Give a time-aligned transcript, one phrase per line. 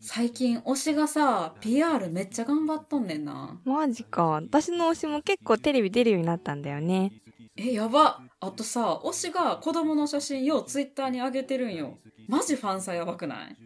[0.00, 4.26] 最近推しがさ PR めっちゃ頑張っとんねんなマジか。
[4.26, 7.12] 私の推しも結構テレビ出るようになったんだよね。
[7.56, 11.98] えやばあとさ推しが子供の写真ようツイッターに上げてるんよ
[12.28, 13.56] マジファンサやばくない？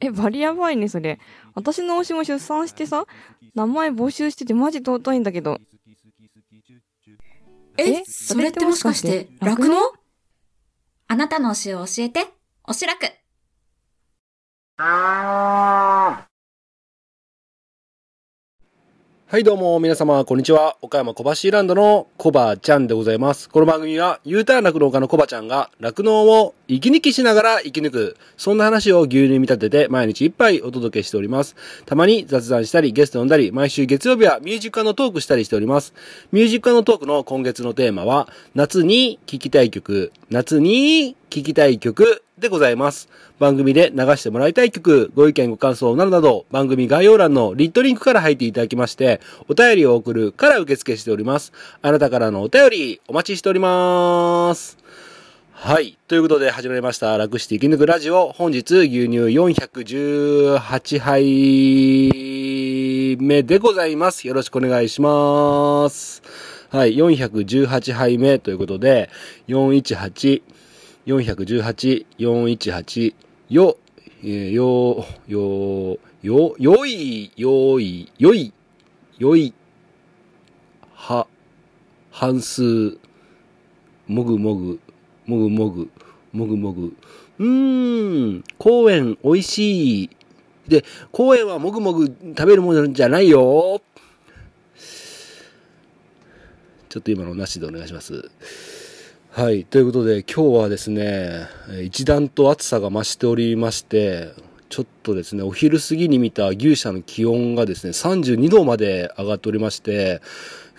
[0.00, 1.18] え、バリやばいね、それ。
[1.54, 3.04] 私の推しも出産してさ、
[3.54, 5.58] 名前募集しててマジ尊いんだけど。
[7.76, 8.04] ええ？
[8.04, 9.76] それってもしかしてそれってもしかして酪農
[11.08, 12.26] あなたの推しを教えて、
[12.64, 13.06] おしらく。
[14.80, 16.26] は
[19.36, 20.76] いどうも皆様こんにちは。
[20.82, 23.50] 岡山小橋ランドのコバちゃんでございます。
[23.50, 28.16] この番組は U ターン酪農家のコバちゃんが酪農を息抜きしながら生き抜く。
[28.36, 31.56] そんな話を牛乳に見立てて毎日一杯お届けしております。
[31.84, 35.92] たまに雑談したりゲスト呼んだり、毎週月曜日はミュージックのトークしたりしております。
[36.30, 43.08] ミュージックのトークの今月のテーマは夏に聴きたい曲、夏に聴きたい曲でございます。
[43.38, 51.54] 番組で流してもらいたい曲、ご意見ご感想などなど、番組概要欄のリットリンクから入っていただきまして、お便りを送るから受付しております。
[51.80, 54.76] あなたからのお便り、お待ちしております。
[55.52, 55.96] はい。
[56.06, 58.32] ということで始まりました、楽して生き抜くラジオ。
[58.32, 64.28] 本日、牛乳418杯目でございます。
[64.28, 66.57] よろしくお願いします。
[66.70, 66.96] はい。
[66.96, 69.08] 418杯目ということで、
[69.48, 70.42] 418、
[71.06, 73.14] 418、418、
[73.48, 73.78] よ、
[74.22, 78.52] えーよ、よ、よ、よい、よい、よい、
[79.16, 79.54] よい、
[80.92, 81.26] は、
[82.10, 82.98] 半数、
[84.06, 84.78] もぐもぐ、
[85.24, 85.88] もぐもぐ、
[86.34, 86.94] もぐもぐ。
[87.38, 90.10] うーん、公園美味しい。
[90.68, 93.80] で、公園はもぐもぐ食べるものじゃないよ。
[96.87, 98.30] ちょっと今のなしでお願いします。
[99.30, 99.64] はい。
[99.64, 104.32] ということで、今日はですね、え一段と暑さが増しておりまして、
[104.68, 110.20] ちょっとですね、お昼過ぎに見た牛舎の気温がですね、32度まで上がっておりまして、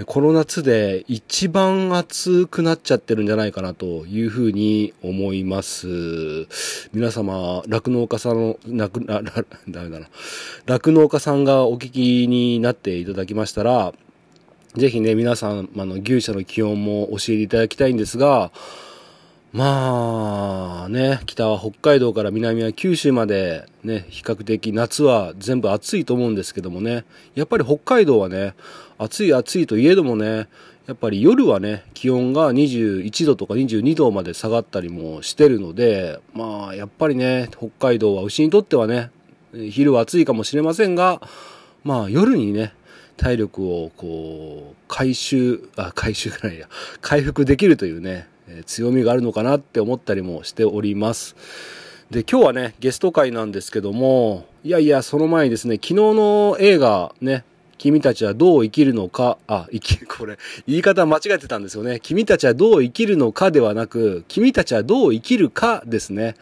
[0.05, 5.87] この夏で一番暑くなっちゃってるんじゃないかなというふうに思います。
[6.93, 9.31] 皆様、酪農家さんの、なく、な、な、
[9.69, 10.07] ダメだな。
[10.65, 13.93] 酪農家さんがお聞きになっていただきましたら、
[14.75, 18.51] ぜひね、皆様の牛舎の気温も教えていただきたいんですが、
[19.51, 27.03] まあね、北は北海道から南は九州までね、比較的夏は全部暑いと思うんですけどもね、
[27.33, 28.53] やっぱり北海道はね、
[28.99, 30.47] 暑い暑いといえどもね、
[30.85, 39.09] やっぱり夜はね、気温が21度とか22度まで下がったりもしてるので、まあやっぱりね、北海道は牛にとってはね、
[39.51, 41.21] 昼は暑いかもしれませんが、
[41.83, 42.73] まあ夜にね、
[43.19, 46.67] 体力をこう、回収、あ、回収じゃないや、
[47.01, 51.35] 回復できるというね、え強みがあるのかなって思ったりもしております。
[52.09, 57.43] で、今日はね、ゲスト会なんですけども、いやいや、その前にですね、昨日の映画ね、
[57.77, 60.37] 君たちはどう生きるのか、あ、生き、 これ、
[60.67, 61.99] 言い方間違えてたんですよね。
[62.01, 66.35] 君たちはどう生きるのかではなく、君たちはどう生きるかですね。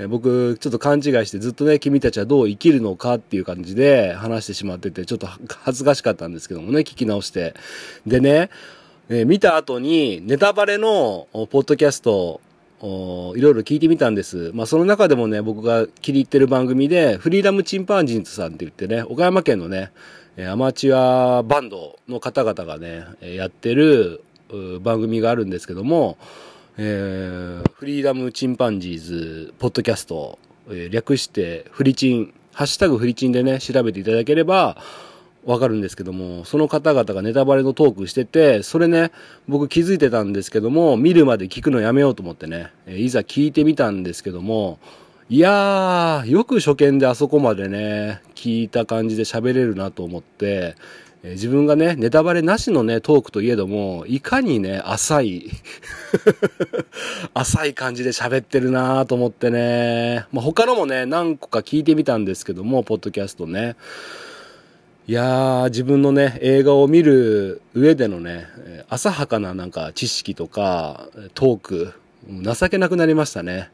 [0.00, 7.54] えー僕、ちょっと勘違いしてずっとね、君たちはどう生きるのかっていう感じで話してしまってて、ちょっと恥ずかしかったんですけどもね、聞き直して。
[8.06, 8.48] でね、
[9.10, 12.40] えー見た後にネタバレのポッドキャスト
[12.80, 14.52] おいろいろ聞いてみたんです。
[14.54, 19.90] まあその中でもね、僕が気に入ってる番組で、フリーダムチンパンジーズさんって言ってね、岡山県のね、
[20.48, 24.22] アマチュアバンドの方々がね、やってる
[24.80, 26.16] 番組があるんですけども、
[26.82, 30.38] えーフリーダムチンパンジーズポッドキャスト、
[30.70, 34.78] えー略してフリチン、ハッシュタグフリチンでね、調べていただければ、
[35.44, 39.12] わかるんですけども、その方々がネタバレのトークしてて、それね、
[39.46, 44.78] 僕気づいてたんですけども、見るまで聞くのやめようと思ってね、えーいざ聞いてみたんですけども、
[45.28, 50.76] いやー、よく初見であそこまでね、聞いた感じで喋れるなと思って、
[51.22, 55.50] 自分がね、ネタバレなしのね、トークといえども、いかにね、浅い、
[57.34, 60.24] 浅い感じで喋ってるなぁと思ってね。
[60.32, 63.76] まあ、他のもね、何個か聞いてみたんですけども、ポッドキャストね。
[65.06, 68.46] いやー、自分のね、映画を見る上でのね、
[68.88, 71.92] 浅はかななんか知識とか、トーク、
[72.42, 73.70] 情けなくなりましたね。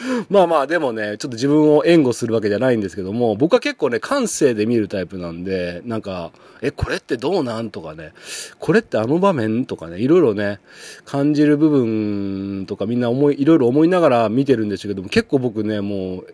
[0.30, 6.32] まあまあ、でもね、ちょっと自分を援護するわけじゃないんですけども、僕は結構ね、感性で見るタイプなんで、なんか、
[6.62, 8.12] え、これってどうなんとかね、
[8.58, 10.60] これってあの場面とかね、いろいろね、
[11.04, 16.26] 感じる部分とかみんな思い、いろいろ思いながら見てるんでしょうけども、結構僕ね、もう、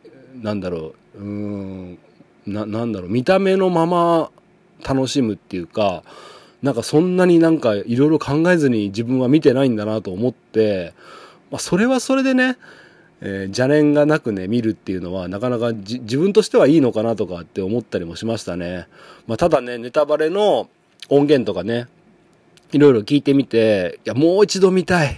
[0.42, 1.98] なんだろう、うん、
[2.46, 4.30] な、なんだろう、見た目のまま
[4.86, 6.02] 楽しむっていうか、
[6.62, 10.94] なんかそんなになんかいろいろ考えずに自分は見てないんだなと思って、
[11.50, 12.56] まあそれはそれでね、
[13.20, 18.88] えー邪念がなくね見るっていうのはなかなかじ自分としてはいいのかなとかって思ったりもしましたね。
[19.26, 20.68] まあ、ただねネタバレの
[21.08, 21.88] 音源とかね
[22.72, 25.16] いろいろ聞いてみていやもう一度見たい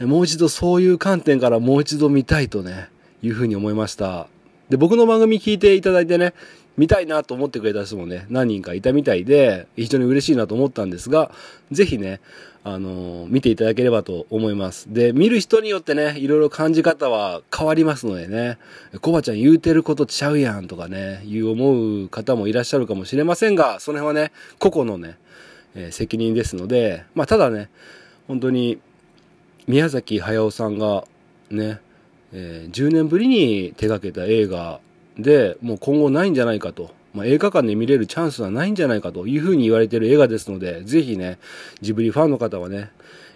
[0.00, 2.88] もう一度そういう観点からもう一度見たいとね
[3.22, 4.28] いうふうに思いました。
[4.68, 6.34] で僕の番組聞いていただいてね
[6.76, 11.30] 見たいなと思ってくれた人もね何人かいたみたいで非常に嬉しいなと思ったんですが
[11.70, 12.20] ぜひね
[12.68, 14.92] あの見ていただければと思います。
[14.92, 18.58] で、見る人によってね、いろいろ感じ方は変わりますのでね、
[19.02, 25.16] コバちゃん言うてることちゃうやんとかね、いう思う方もいらっしゃるかもしれませんが、その辺はね、個々のね、
[25.76, 27.70] えー責任ですので、まあ、ただね、
[28.26, 28.80] 本当に、
[29.68, 31.04] 宮崎駿さんが
[31.52, 31.78] ね、
[32.32, 34.80] えー10年ぶりに手掛けた映画
[35.16, 36.95] で、もう今後ないんじゃないかと。
[37.16, 41.38] まあ、映画館で見れるチャンスはないんじゃないかというふうに言われている映画ですので、ぜひね、
[41.80, 42.90] ジブリファンの方はね、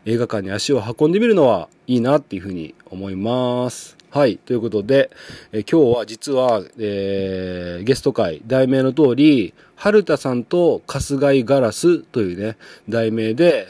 [0.04, 3.96] 映画館に足を運んでみるのはいいなっていうふうに思います。
[4.10, 4.36] はい。
[4.36, 5.10] ということで、
[5.52, 13.66] え今日は実は、えーゲスト会、題名の通り、春田さんと春日井ガラスというね、題名で、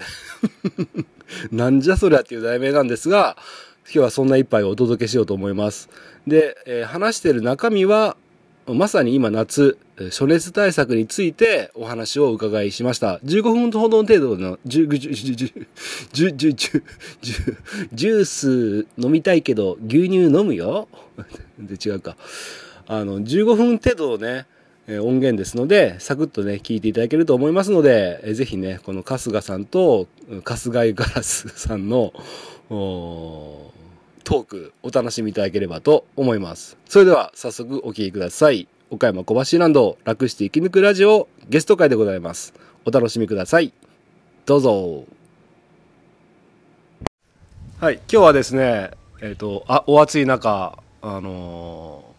[1.52, 3.36] なんじゃそりゃっていう題名なんですが、
[3.84, 5.88] 今日はそんな一杯をお届けしようと思います。
[6.26, 8.16] で、えー話してる中身は、
[8.74, 9.78] まさに今夏、
[10.10, 13.18] 暑熱対策についてお話をお伺いしました。
[13.24, 20.88] 15分ほど程度の、ジュース飲みたいけど牛乳飲むよ？
[21.58, 22.16] で違うか。
[22.86, 24.46] あの、15分程度ね、
[24.88, 30.08] 音源ですので、サクッとね、聞いていただけると思いますので、ぜひね、この春日さんと、
[30.44, 32.12] 春日井ガラスさんの、
[34.30, 36.78] トークお楽しみいただければと思います。
[36.88, 38.68] それでは早速お聴きください。
[38.88, 42.54] 岡山小橋ランド楽して生き抜くラジオゲスト会でございます。
[42.84, 43.72] お楽しみください。
[44.46, 45.04] どうぞ。
[47.80, 52.10] はい、今日はですね、えっ、と、あ、お暑い中、あのー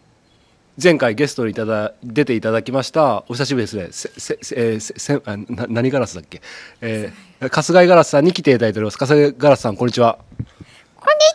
[0.82, 6.40] 前回ゲストにいただ出ていただきましたお久しぶりですねせせせえーせせあな何ガラスだっけ、
[6.80, 10.18] えー、春日井ガラスさんに来ていただいております春日井ガラスさんこんにちは
[10.96, 11.32] こんに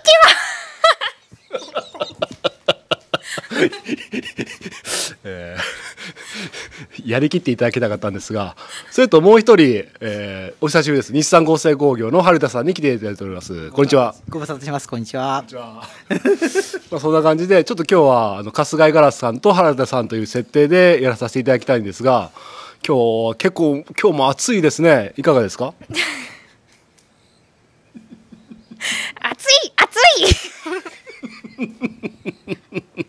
[5.23, 5.61] えー
[7.05, 8.55] やりきっていただきたかったんですが
[8.91, 11.13] それともう一人、えーお久しぶりです。
[11.13, 13.69] 日産合成工業の春田さんに来ていただいております。
[13.71, 14.15] こんにちは。
[14.29, 14.87] ご無沙汰します。
[14.89, 15.43] こんにちは。
[16.91, 22.31] まあそんな感じでちょっと今日はあの春日井ガラスさんと原田さんという設定でやらさせていただきたいんですが
[22.85, 25.13] 今日は結構今日も暑いですね。
[25.17, 25.73] いかがですか？
[29.21, 29.95] 暑い暑
[31.61, 33.06] い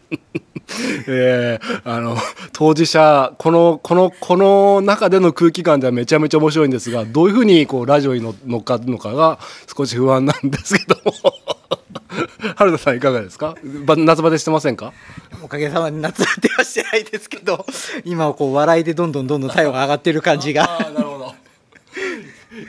[1.08, 2.16] えーあの
[2.52, 9.38] 当事者このこのこの中での空気感ではめちゃめちゃ面白いんですがどういうふうにこうラジオに乗乗っかるのかが
[9.76, 11.12] 少し不安なんですけども。
[12.56, 13.54] 原田さんいかがですか？
[13.84, 14.92] ば夏バテしてませんか？
[15.42, 17.64] おかげさまで夏バテはしてないですけど、
[18.04, 20.68] 今はこう笑いでどんどんどんどん体温が上がってる感じが。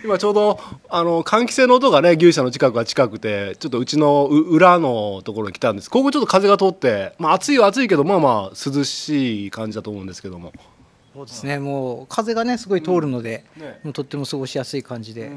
[0.04, 0.60] 今ちょうど
[0.90, 5.90] あの換気扇の音がね牛舎の近くが近くてちょっとうちのう裏のところに来たんです。
[5.90, 10.54] ここちょっと風が通って、まあ、暑いは暑いけどまあまあ涼しい感じだと思うんですけども、
[11.14, 11.60] そうですね。
[11.60, 15.32] もう風がねすごい通るので、ねもうとっても過ごしやすい感じで。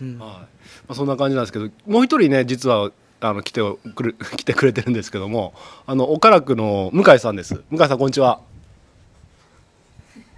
[0.00, 0.18] うん。
[0.18, 0.28] はい。
[0.28, 0.48] ま
[0.88, 2.90] あ、そんな感じなんですけどもう一人ね実は
[3.20, 3.60] あの来て
[3.94, 5.54] くる 来てくれてるんですけども
[5.86, 7.62] あの岡楽の向井さんです。
[7.70, 8.40] 向井さんこんにちは。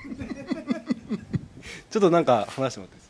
[1.90, 3.08] ちょっとなんか話してもらっていいです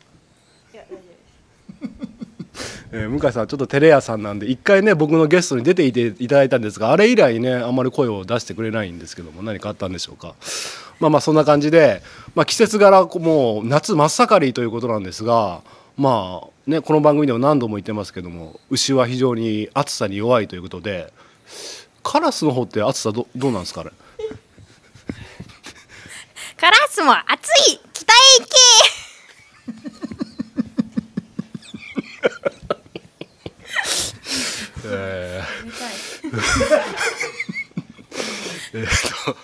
[2.83, 10.33] かえ向井さんちょっとテレ屋さんなんで一回ね僕のゲストに出ていていただいたんですがあれ以来ねあんまり声を出してくれないんですけども何かあったんでしょうか。
[11.01, 12.01] まあまあそんな感じで、
[12.35, 15.59] まあ、季節柄もう夏真っ盛りということなんですが
[15.97, 21.11] まあねこの番組でも何度も言ってますけども牛は非常に暑さに弱いということで
[22.01, 23.89] カラスの方って暑さどどうなんですかね
[26.55, 27.79] カラスも暑い！
[27.91, 28.47] 北へ行
[29.99, 30.04] け！
[34.91, 36.39] えー。
[38.75, 39.37] えーと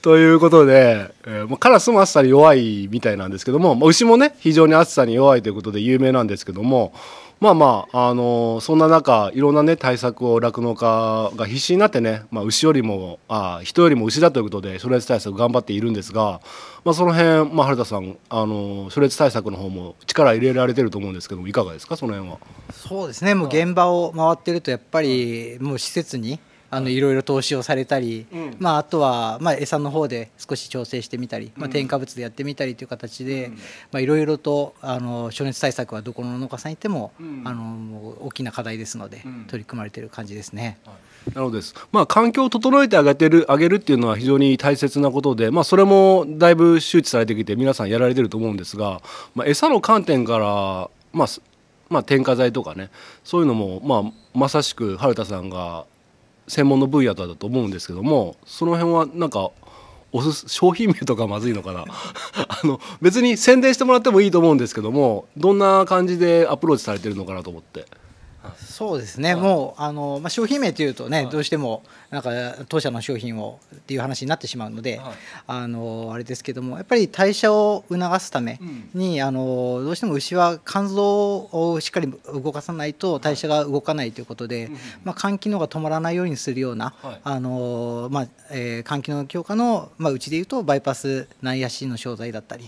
[0.02, 6.92] ということで、えーもうカラスも暑さに弱いみたいなんですけども、まあ、牛もね非常に暑さに弱いということで有名なんですけども
[7.44, 16.40] まあまあ、あのそんな中いろんなね対策を酪農家が必死になってね、まあ、牛よりもあ人よりも牛だということで暑熱対策頑張っているんですが、
[16.86, 21.98] まあ、その辺、まあ、原田さん、あの暑熱対策の方も力入れられてると思うんですけどもいかがですか？
[21.98, 22.38] その辺は。
[22.72, 23.34] そうですね。
[23.34, 26.40] もう現場を回ってるとやっぱりもう施設に
[26.74, 28.26] あのいろいろ投資をされたり、
[28.58, 33.52] まあ、あとは、まあ、餌の方で少し調整してみたり、まあ、添加物でやってみたりという形で、
[33.92, 37.12] まあ、いろいろとあの暑熱対策はどこの農家さんに行っても、
[37.44, 40.78] あのもう大きな課題ですので、取り組まれている感じですね。
[41.26, 41.74] なるほどです。
[41.92, 49.00] まあ環境を整えてあげてるあげるっていうのは非常に大切なことで、まあそれもだいぶ周知されてきて皆さんやられてると思うんですが、
[49.34, 51.40] まあ餌の観点からまあす
[51.88, 52.90] まあ添加剤とかね、
[53.22, 55.86] そういうのもまあまさしく春田さんが
[56.48, 59.50] 専門の分野だと思うんですけども、その辺はなんか。
[60.16, 61.86] おす商品名とかまずいのかな？
[62.46, 67.84] あの別に宣伝してもらってもいいと思うんですけどもどんな感じでアプローチされてるのかなと思って
[68.74, 72.30] そうですね、もうあの、まあ、商品名というとね、どうしてもなんか
[72.68, 75.00] 当社の商品をっていう話になってしまうので、
[75.46, 78.58] あのあれですけどもやっぱり代謝を促すため
[78.92, 84.72] に、あのどうしても牛は肝臓をしっかり動かさないと代謝が動かないということで、
[85.04, 92.66] まあ、肝機能が止まらないようにするような、あのまあえー、肝機能強化の、まあ、うちでいうとバイパスナイアシンの商材だったり、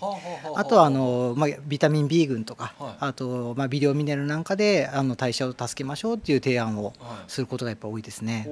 [0.54, 6.92] あとはあの、まあ、ビタミン B 群とか、あと、まあ、微量ミネラルなんかであの代謝を助けましょうっていう提案を
[7.26, 8.46] することがやっぱ多いですね。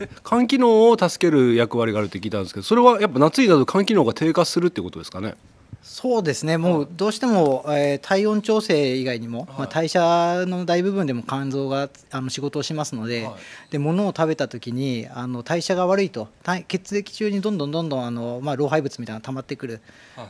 [0.00, 5.34] え肝機能を助ける役割があるって聞いたんですけどそれはやっぱ夏になると肝機能が低下するってことですかね？
[5.82, 13.28] そうですね、もうどうしても、えー、体温調整以外にも、まあ、代謝の大部分でも肝臓があの仕事をしますので、
[13.70, 16.28] で物を食べたときにあの代謝が悪いと、
[16.68, 19.80] 血液中にどんどんどんどんあの、まあ、老廃物みたいなのが溜まってくる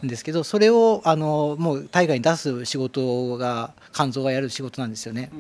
[0.02, 5.30] んですけど、それをあのもう体外に出す仕事が、肝臓がやる仕事なんですよね。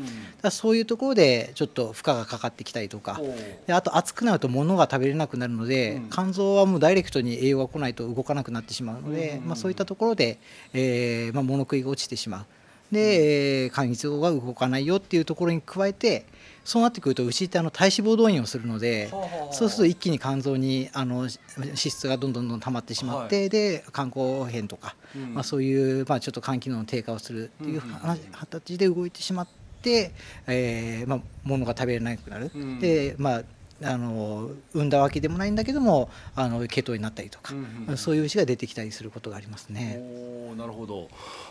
[0.42, 3.18] だそういうところでちょっと負荷がかかってきたりとか、
[3.66, 10.38] であと暑くなると物が食べれなくなるので、肝臓はもうダイレクトに栄養が来ないと動かなくなってしまうので、まあ、そういったところところで、
[10.72, 12.46] えーまあ、物食いが落ちてしまう。
[12.92, 16.26] で、えー、肝密度が動かないよっていうところに加えて
[16.62, 19.08] そうなってくると牛ってあの体脂肪動員をするので
[19.50, 27.82] そうすると一気に肝臓にあの脂質がどんどんどん溜まってしまって、はい、で肝硬変とか、うん、まあ、そういう、まあ、ちょっと肝機能の低下をするっていう
[28.32, 29.48] 形で動いてしまっ
[29.80, 30.12] て、
[30.46, 32.50] えーまあ、物が食べれなくなる。
[32.54, 33.42] うん、でまあ
[33.84, 40.00] あの産んだわけでもないんだけどもあの血糖になったりとか、うんうん、そういう牛が出てきたりすることがありますね。
[40.56, 41.08] なるほど。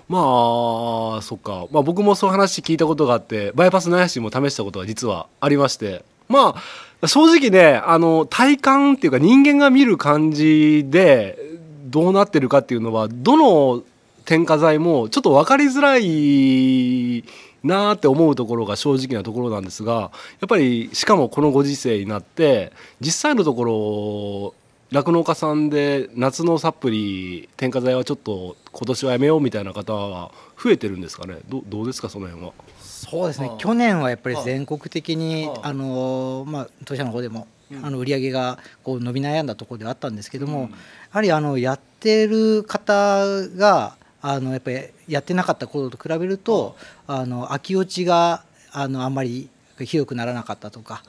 [0.07, 6.03] まあそっか、まあ、僕もそういう話聞いたことがあってバイパスナヤシも試したことが実はありまして。
[6.27, 6.55] ま
[7.01, 11.37] あ正直ねあの体感っていうか人間が見る感じで
[11.85, 13.83] どうなってるかっていうのはどの
[14.25, 17.23] 添加剤もちょっと分かりづらい
[17.63, 20.07] なーって思うところが正直なところなんですがや
[20.45, 24.53] っぱりしかもこのご時世になって実際のとこ
[24.93, 31.37] ろ酪農家さんで夏のサプリ添加剤はちょっと今年はやめようみたいな方は増えてるんですかね？
[31.47, 32.53] どどうですかその辺は？
[32.79, 40.75] そうですね、はあ、去年はやっぱり全国的に、はあ、あのまあ、当社の方でも、うん、あの売り上げがこう伸び悩んだところではあったんですけども、うん、や
[41.11, 43.25] はりあのやってる方
[43.55, 46.75] があのやっぱりやってなかった頃と比べると
[47.07, 49.49] あの秋落ちがあのあんまり
[49.79, 51.03] ひどくならなかったとか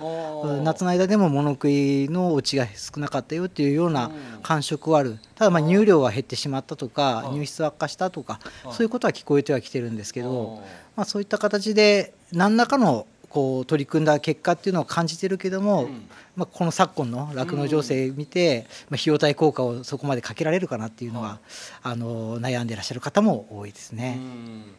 [0.62, 4.10] 夏の間でも物食いの落ちが少なかったよっていうような
[4.42, 5.18] 感触はある。
[5.34, 8.40] ただまあ乳量は減ってしまったとか乳質悪化したとか
[8.70, 10.62] そういうことは聞こえてはきてるんですけど、
[10.96, 21.40] まあ、そういった形で何らかのこう取り組んだ結果っていうのを感じてるけども、うん、まあ、この昨今の酪農情勢見て、まあ、費用対効果をそこまでかけられるかなっていうのは、
[21.82, 24.18] あの悩んでいらっしゃる方も多いですね。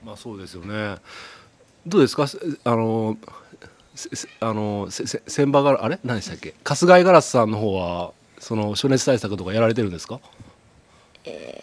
[0.03, 0.95] まあ、そうですよね。
[1.85, 2.25] どうですか？
[2.63, 3.17] あの
[4.39, 5.99] あの千葉ガラあれ？
[6.03, 6.55] 何でしたっけ？
[6.65, 10.19] 春日井ガラスさんの方はその暑熱対策とかやられてるんですか、
[11.25, 11.61] え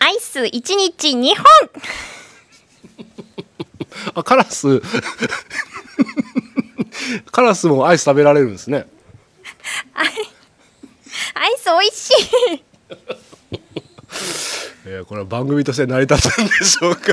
[0.00, 1.44] ー、アイス1日2本。
[4.14, 4.80] あカラス
[7.30, 8.86] カラスもアイス食べられるんですね。
[9.94, 10.04] ア
[11.46, 12.10] イス美味し
[12.54, 12.62] い。
[14.86, 17.12] えー、これは番組として成り立つんでしょうか。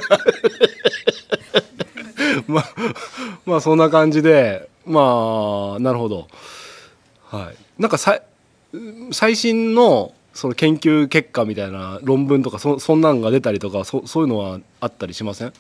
[2.48, 2.66] まあ
[3.46, 6.28] まあそんな感じでまあなるほど。
[7.26, 7.56] はい。
[7.82, 8.22] なんかさ
[9.12, 15.54] 最新のその研究結果みたいな論文とかそそんなんが出たりとかそそういうのはあったりしません？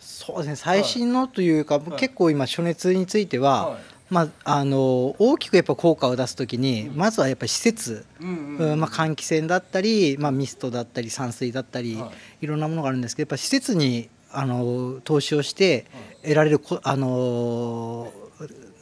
[0.00, 0.56] そうですね。
[0.56, 3.80] 最新のというか、はい、結構今暑熱については、はい、
[4.10, 15.86] まあ、あの大きくやっぱ効果を出す時に、うん、まずはやっぱり施設、うんうん、まあ、換気扇だったり、まあ、ミストだったり散水だったり、はい、いろんなものがあるんですけどやっぱ施設にあの投資をして
[16.22, 18.12] 得られるあの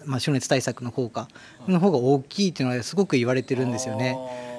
[0.05, 1.29] まあ、暑熱対策の効果
[1.67, 4.17] の方が大きいというのはすごく言われてるんですよね。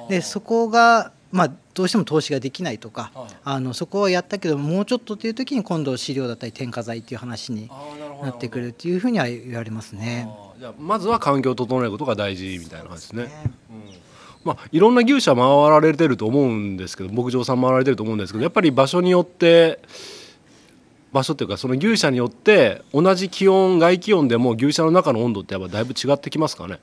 [0.08, 7.70] でそこがまあ、どうしても投資ができないとか、はいあのそこはやったけどもうちょっとっていう時に今度飼料だったり添加剤っていう話に
[8.22, 10.28] なってくるっていうふうには言われますね。
[10.60, 13.32] じゃあまずは環境を整えることが大事みたいな感じですね。
[13.70, 14.10] うん
[14.44, 19.80] まあ、いろんな牛舎回られてると思うんですけど牧場さん回られてると思うんですけどやっぱり場所によって
[21.12, 26.80] 場所っていうかその牛舎によって同じ気温外気温でも牛舎の中の温度ってやっぱだいぶ違ってきますかね？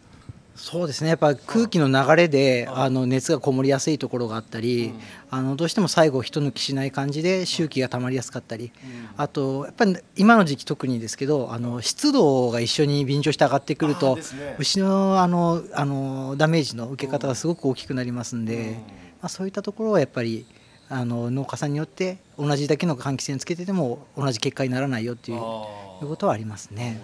[0.56, 1.10] そうですね。
[1.10, 4.94] やっぱ空気の流れであの熱がこもりやすいところがあったり、
[5.30, 8.72] あのどうしても最後一抜きしない感じで周期がたまりやすかったり、
[9.16, 14.18] あとやっぱり今の時期特にですけどあの湿度が一緒に便乗して上がってくると、
[14.58, 18.78] 牛のあのあのダメージの受け方がすごく大きくなりますんで、
[19.20, 20.46] まあ、そういったところはやっぱり
[20.88, 27.02] あの農家さんによって同じだけの換気扇つけてても同じ結果にならないよっていうことはありますね。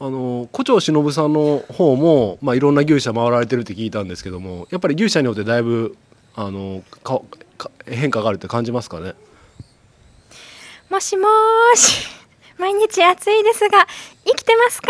[0.00, 5.96] あの胡蝶忍さんの方も、まあ、いろんな牛舎回られてるって聞いたんですけどもやっぱり牛舎によってだいぶ
[6.34, 7.20] あのか
[7.56, 9.14] か変化があるって感じますかね？
[10.90, 12.06] もしもーし。
[12.58, 13.86] 毎日暑いですが、
[14.24, 14.88] 生きてますか？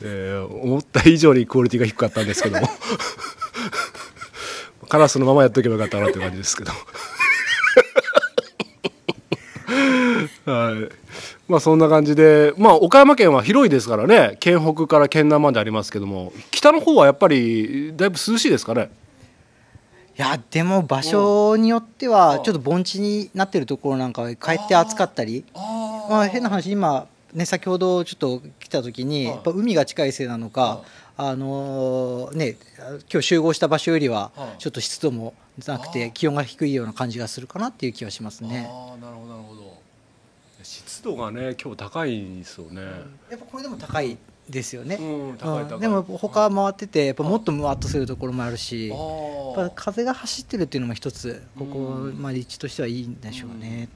[0.02, 2.68] えー思った以上にクオリティが低かったんですけども。
[4.88, 6.72] カラスのままやっとけばよかったなって感じですけど。
[10.44, 11.01] はい
[11.52, 14.38] まあそんな感じでまあ岡山県は広いですからね。
[14.40, 16.32] 県北から県南までありますけども。
[16.50, 18.90] 北の方はやっぱりだいぶ涼しいですかね。
[20.16, 25.44] いやでも場所によってはちょっと盆地になってるところなんかはかえって暑かったり。
[26.08, 30.80] まあ、変な話今ね先ほどちょっと来た時にやっぱ海が近いせいなのか
[31.18, 32.56] あのーね
[33.12, 35.34] 今日集合した場所よりはちょっと湿度も
[35.66, 38.62] なくて気温が低いような感じがするかなっていう気はしますね。
[39.02, 39.71] なるほどなるほど
[41.02, 42.82] 湿度がね今日高いんですよね、
[43.28, 44.16] やっぱこれでも高い
[44.48, 44.96] ですよね。
[44.96, 45.74] うん高い高い。
[45.74, 45.80] うん。
[45.80, 51.78] でも他回っててやっぱもっとムワっとするところもあるしやっあぱ風が走ってるっていうのも一つここ
[52.16, 53.88] まあ立地としてはいいんでしょうね。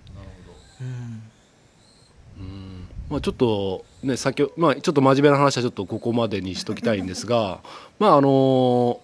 [0.81, 0.87] うん。
[2.39, 2.89] うん。
[3.09, 7.61] まあ、ちょっとね先ほまあ、ちょっと真面目な話はちょっとここまでにしときたいんですが
[8.01, 9.01] まああの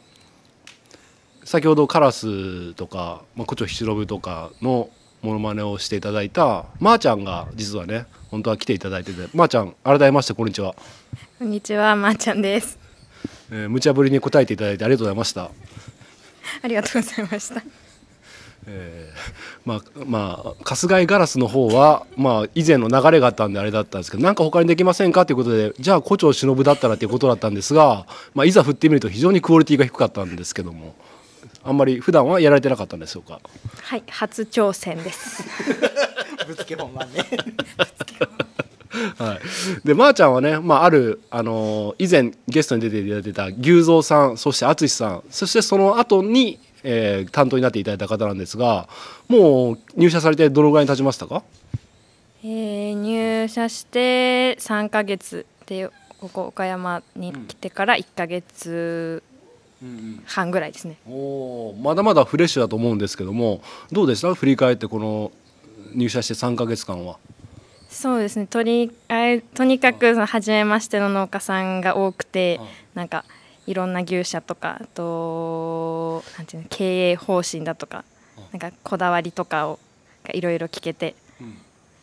[1.44, 4.88] 先ほどカラスとか、まあ、胡蝶ヒシロブとかの
[5.22, 10.74] モノマネをしていただいたまー、ちゃんが実はね本当は来ていただいててまー、ちゃん改めましてこんにちは、
[11.38, 12.78] こんにちは、まー、ちゃんです。
[13.50, 15.50] えー無茶ぶりに答えていただいてありがとうございました。
[16.62, 17.62] ありがとうございました。
[18.66, 25.26] えーまあまあ春日井ガラスの方はまあ以前の流れがあったんであれだったんですけどなんか他にできませんか？
[25.26, 30.94] ということでじゃあ胡蝶忍だったらということだったんですが、まあ、いざ振ってみると非常にクオリティが低かったんですけども
[31.64, 33.40] あんまり普段はやられてなかったんでしょうか？
[33.82, 35.44] はい、初挑戦です。
[36.46, 37.24] ぶつけ本番ね。
[39.18, 48.88] はい、でまー、ちゃんはね、まあ、ある、あのー以前ゲストに出ていただいてた牛蔵さんそして淳さんそしてその後に、えー担当になっていただいた方なんですが
[49.28, 51.42] もう入社されてどのぐらいに経ちましたか？
[52.44, 55.88] えー入社して3ヶ月で
[56.20, 59.22] ここ岡山に来てから1ヶ月
[60.24, 60.96] 半ぐらいですね。
[61.08, 64.34] おーまだまだフレッシュだと思うんですけどもどうでした？
[64.34, 65.32] 振り返ってこの
[65.94, 67.18] 入社して3ヶ月間は。
[67.88, 68.46] そうですね。
[68.46, 72.58] とりあえとにかくその初めましての農家さんが多くて、
[72.94, 73.24] なんか
[73.66, 78.04] いろんな牛舎とかあとなんていうの経営方針だとか、
[78.52, 79.78] なんかこだわりとかを
[80.32, 81.14] いろいろ聞けて、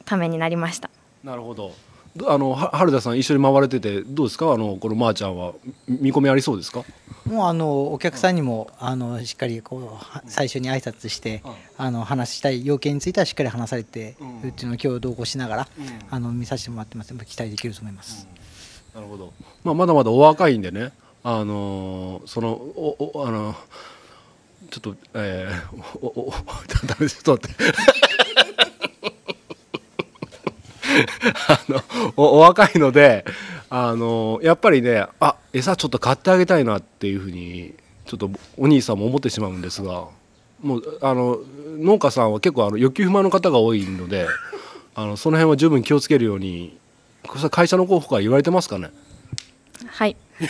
[0.05, 0.91] ためになりました。
[1.23, 1.73] なるほど。
[2.15, 4.51] どあのは春田さん一緒に回られててどうですか？
[4.53, 5.53] あのこのまーちゃんは。
[5.87, 6.83] み見込みありそうですか？
[7.29, 11.43] もうあのお客さんにもあのしっかりこうは最初に挨拶して
[11.77, 15.67] あの話したい要件についてはしっかり話されてるっていうのを今日同行しながら
[16.09, 17.13] あの見させてもらってます。
[17.13, 18.27] 期待できると思います。
[18.95, 19.31] なるほど、
[19.63, 20.91] まあ、まだまだお若いんでね
[21.23, 23.55] あのーそのおおあの
[24.71, 26.31] ちょっとえー、おおお
[26.85, 27.21] ダメです。
[27.23, 27.73] ちょっと待って。
[31.47, 31.83] あの
[32.17, 33.23] おお若いので
[33.69, 40.05] あのやっぱりねあ餌ちょっと買ってあげたいなっていうふうにちょっとお兄さんも思ってしまうんですが
[40.61, 41.39] もうあの
[41.77, 44.27] 農家さんは結構あの欲求不満の方が多いので
[44.95, 46.77] あのその辺は十分気をつけるように
[47.27, 48.89] これ会社の候補から言われてますかね？
[49.87, 50.15] はい。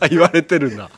[0.00, 0.90] あ言われてるんだ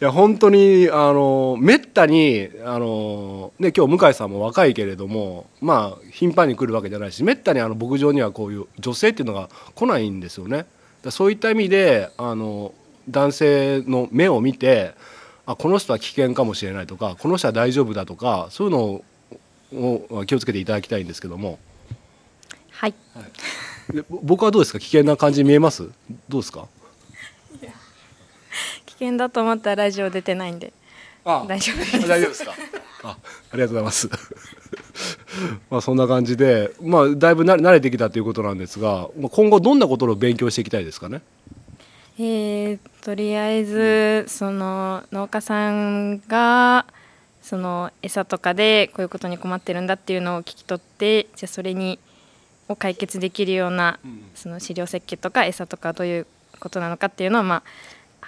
[0.00, 10.66] いや本当にあのめったにあの、ね、今日向井さんも若いけれどもまあ頻繁に来るわけじゃないしめったにあの牧場にはこういう女性っていうのが来ないんですよね。
[11.02, 12.72] だそういった意味であの
[13.08, 14.94] 男性の目を見て
[15.46, 19.02] あこの人は危険かもしれないとかこの人は大丈夫だとかそういうの
[19.74, 21.58] を気をつけていただきたいんですけども。
[22.70, 22.94] はい。
[23.92, 24.78] でぼ僕はどうですか？
[24.78, 25.88] 危険な感じに見えます？
[26.28, 26.62] どうですか？
[26.62, 26.81] 危
[29.04, 30.72] 険だと思ったらラジオ出てないんで。
[31.24, 32.08] あ大丈夫です。
[32.08, 32.52] 大丈夫ですか？
[33.04, 33.16] ああ
[33.54, 34.08] りがとうございます。
[35.70, 41.22] まあそんな感じでまあだいぶ慣れ慣れてきたということなんですがまあ今後どんなことを勉強していきたいですかね？
[42.18, 46.86] えーとりあえずその農家さんが
[47.42, 51.98] その餌とかでこういうことに困ってるんだっていうのを聞き取ってじゃあそれに
[52.68, 53.98] を解決できるような
[54.36, 56.26] その飼料設計とか餌とかどういう
[56.60, 57.62] ことなのかっていうのをまあ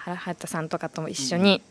[0.04, 1.62] 原畑さんとかとも一緒に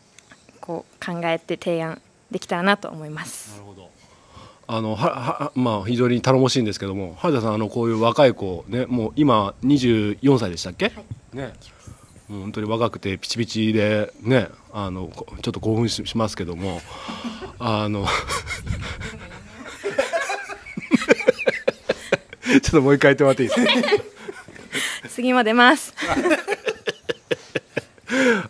[0.60, 3.58] こう考えて提案できたらなと思います。
[3.58, 3.90] るほど。
[4.66, 10.90] あのははまあ非常に頼もしいんですけども原田さんあのこういう若い子ねもう今24歳でしたっけ、
[11.34, 11.52] ね。
[12.28, 16.80] もう本当に若くてピチピチでねあのこちょっと興奮ししますけども
[17.60, 18.06] あの
[22.50, 23.70] ちょっともう一回言ってもらっていいですか？
[25.14, 25.94] 次も出ます。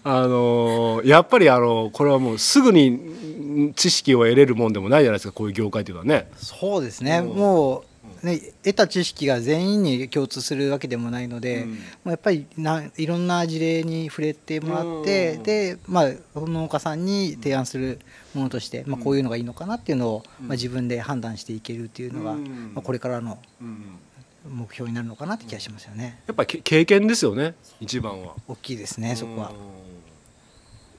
[0.02, 6.28] あのやっぱりあのこれはもうすぐに知識を得れるもんでもないじゃないですかこういう業界というのはね。
[6.36, 7.84] そうですね、も
[8.22, 11.70] う、ね、得た知識が全員に共通するわけでもないので、うん。
[11.72, 15.42] もうやっぱりないろんな事例に触れてもらって、うん。
[15.42, 18.00] で、まあ、農家さんに提案する
[18.34, 22.72] ものとして、まあ、こういうのがいいのかなっていうのを、まあ、自分で判断していけるっていうのが、うん。
[22.74, 23.38] まあ、これからの
[24.48, 26.20] 目標になるのかなって気がしますよね。
[26.26, 28.34] やっぱりけ経験ですよね一番は。
[28.46, 29.52] 大きいですね、そこは。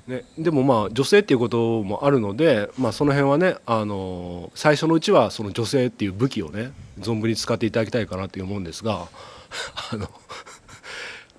[0.07, 9.07] ね、でもまあ女性っていうこともあるので、まあ、その辺はねあの最初のうちはその女性っていう武器をね存分に使っていただきたいかなという思うんですが
[9.91, 10.11] あの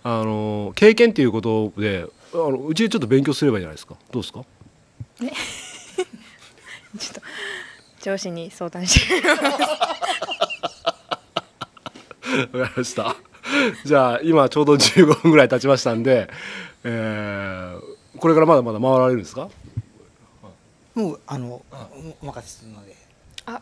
[0.02, 4.44] あの経験っていうことであのうちでちょっと勉強すればいいじゃないですかどうですか？
[6.98, 7.20] ちょっと
[8.02, 9.22] 上司に相談して
[12.52, 13.16] わかりました。
[13.84, 16.28] じゃあ今ちょうど15分ぐらい経ちましたんで、
[16.84, 19.48] えーこれからまだまだ回られるんですか？
[20.94, 21.62] もうあの
[22.22, 22.96] お任せするので。
[23.44, 23.60] あ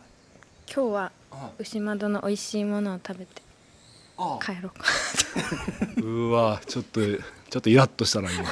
[0.73, 1.11] 今日は
[1.59, 3.41] 牛窓の美味しいものを食べて
[4.41, 4.85] 帰ろうか
[6.01, 8.45] うわちょっとちょっとイラッとしたな今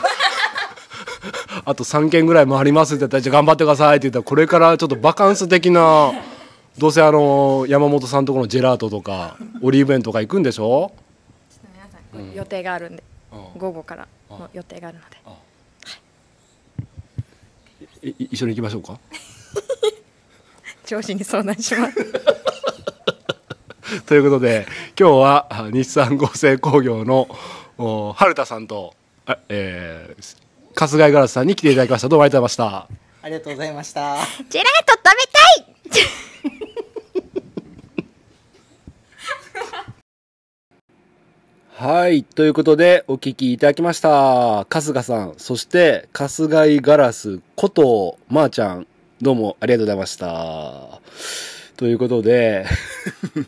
[1.65, 6.11] あと3軒ぐらい回りますって言ったらじゃあ頑張ってくださいって言ったらこれからちょっとバカンス的な
[6.77, 10.91] どうせあの山本さんとこのジェラートとか オリーブ園とか行くんでしょ？
[11.73, 13.03] 皆さん予定があるんで
[13.57, 15.17] 午後からの予定があるので。
[18.09, 18.15] い。
[18.23, 18.99] い一緒に行きましょうか？
[20.85, 21.95] 上司に相談します。
[24.07, 24.65] ということで
[24.99, 27.27] 今日はあ日産合成工業の
[27.77, 28.93] お春田さんと、
[29.27, 30.37] あえー、
[30.75, 32.09] 春日井ガラスさんに来ていただきました。
[32.09, 32.87] どうもありがとうございました。
[33.21, 34.17] ありがとうございました。
[34.49, 35.39] ジェラート食べた
[36.49, 36.52] い
[41.83, 42.23] はい。
[42.23, 44.65] ということで、お聞きいただきました。
[44.69, 48.87] 春日さん、そして、春日井ガラスこと、まー、ちゃん、
[49.21, 51.01] どうもありがとうございました。
[51.75, 52.65] ということで、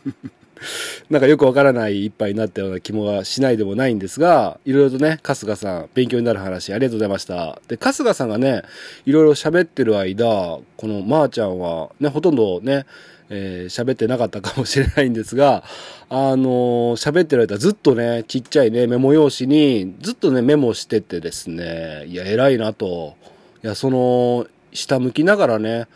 [1.08, 7.58] なんかよくわからない一杯になったような気もしないでもないんですが、いろいろとね、春日さん、勉強になる話ありがとうございました。
[7.68, 8.64] で、春日さんがね、
[9.06, 12.84] いろいろ喋ってる間、このまーちゃんは、ね、ほとんどね、
[13.30, 15.64] えー喋ってなかったかもしれないんですが、
[16.08, 23.16] あのー喋ってる間ずっとね、ちっちゃいね、メモ用紙にずっとね、メモしててですね、いや、偉いなと。
[23.62, 25.86] いや、その、下向きながらね、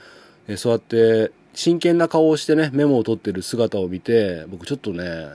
[0.49, 5.31] えーそうやって真剣な顔をしてね、メモを取ってる姿を見て、僕ちょっとね、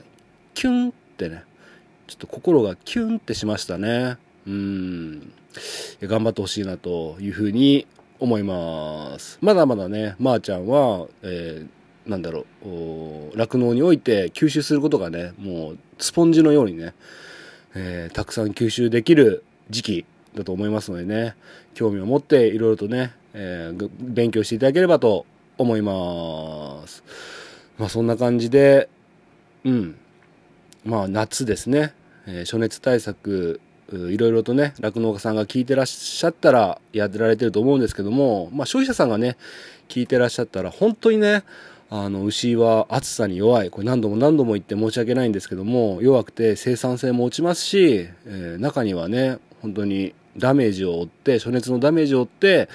[0.54, 1.44] キュンってね、
[2.08, 4.18] ちょっと心がキュンってしましたね。
[4.48, 5.32] うん。
[6.02, 7.88] 頑張ってほしいなというふうに
[8.20, 9.38] 思います。
[9.42, 11.68] まだまだね、まー、ちゃんは、えー
[12.06, 16.94] なんだろう、酪農において吸収することがね、もうスポンジのようにね、
[17.74, 21.36] えーたくさん吸収できる時期だと思いますのでね、
[21.74, 25.26] 興味を持っていろいろとね、えー勉強していただければと
[25.58, 27.04] 思います。
[27.78, 28.88] まあそんな感じで、
[29.64, 29.96] うん。
[30.84, 31.94] まあ夏ですね、
[32.28, 33.60] えー暑熱対策、
[33.92, 39.38] いろいろとね、酪農家さんが聞いてらっしゃったらやってられてると思うんですけども、まあ消費者さんがね、
[39.88, 41.44] 聞いてらっしゃったら本当にね、
[41.90, 43.70] あの、牛は暑さに弱い。
[43.70, 52.70] これ何度も何度も言って申し訳ないんですけども、弱くて生産性も落ちますし、えー中にはね、本当にダメージを負って、暑熱のダメージを負って、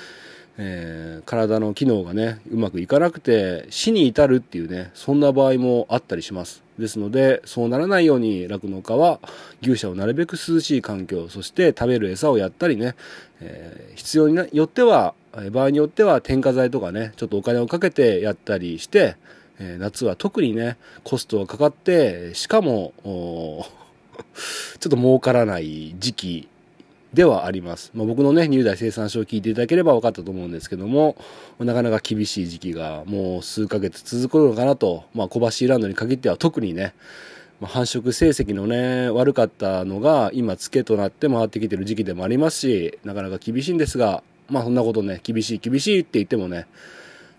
[0.59, 6.62] えー体の機能がね、うまくいかなくて死に至るっていうね、そんな場合もあったりします。
[6.79, 9.18] ですので、そうならないように酪農家は
[9.61, 12.94] 牛舎をなるべく涼しい環境、そして食べる餌をやったりね、
[13.40, 15.14] えー必要によっては、
[15.51, 19.16] 場合によっては添加剤とかね、ちょっとお金をかけてやったりして、
[19.61, 26.49] え夏は特にね、コストがかかって、しかも、 ちょっと儲からない時期
[27.12, 27.90] ではあります。
[27.95, 31.16] まあ、僕のね、入大生産書を聞いていただければ分かったと思うんですけども、
[31.59, 36.95] なかなか厳しい時期がもう数ヶ月続くのかなと、まあ、小橋ランドに限っては特にね、
[37.61, 46.66] まあ繁殖成績のね、悪かったのが今、ツケとなって回ってきてる時期でもありますし、なかなか厳しいんですが、まあそんなことね、厳しい厳しいって言ってもね、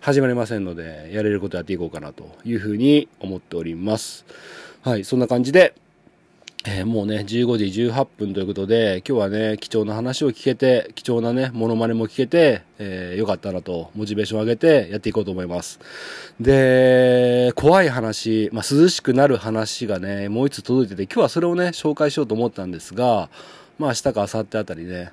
[0.00, 4.24] 始まりませんので、やれることやっていこうかなというふうに思っております。
[4.82, 5.74] はい、そんな感じで、
[6.64, 7.26] えーもうね、15
[7.58, 15.80] 時18分ということで、今日はね、貴重な話を聞けて、貴重なね、モノマネも聞けて、えーよかったなと、モチベーションを上げてやっていこうと思います。
[16.40, 23.28] で、怖い話、まあ、涼しくなる話がね、もう一つ届いてて、今日はそれをね、紹介しようと思ったんですが、
[23.78, 25.10] まあ、明日か明後日あたりね、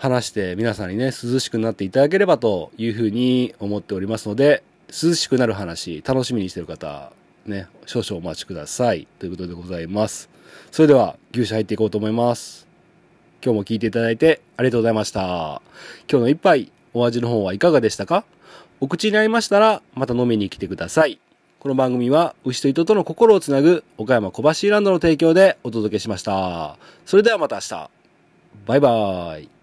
[0.00, 7.12] 話して皆さんにね、涼しくなっていただければというふうに思っておりますので、涼しくなる話、楽しみにしてる方、
[7.44, 9.06] ね、少々お待ちください。
[9.18, 10.30] ということでございます。
[10.70, 12.66] それでは、牛舎入っていこうと思います。
[13.44, 15.60] 今日も聞いていただいてありがとうございました。
[16.10, 18.24] 今日の一杯、お味の方はいかがでしたか？
[18.80, 21.20] お口に合いましたら、また飲みに来てください。
[21.58, 26.78] この番組は、牛と糸との心をつなぐ、岡山小橋ランドの提供でお届けしました。
[27.04, 27.90] それではまた明日。
[28.64, 29.59] バイバーイ。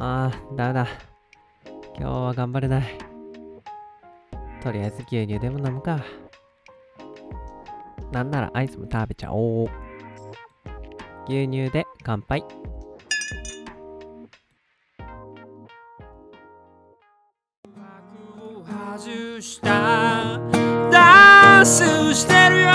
[0.00, 0.86] ああ、ダメだ。
[1.98, 2.84] 今日は頑張れない。
[4.62, 5.98] とりあえず牛乳でも飲むか。
[8.12, 9.68] なんならアイスも食べちゃおう。
[11.26, 12.44] 牛乳で乾杯。
[18.64, 20.40] 外した
[20.92, 22.68] ダンスしてるよ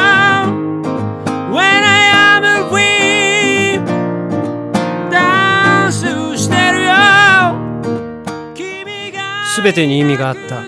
[9.53, 10.63] すべてに意味があった。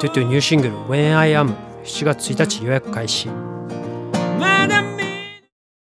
[0.00, 3.28] トゥトゥニューシングル When I Am 7月1日予約開始。